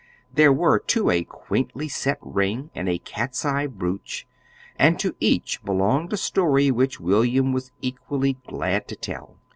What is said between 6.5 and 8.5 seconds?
which William was equally